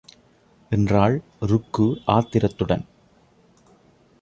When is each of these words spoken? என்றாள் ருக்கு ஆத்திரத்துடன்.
என்றாள் 0.69 1.21
ருக்கு 1.39 2.01
ஆத்திரத்துடன். 2.05 2.85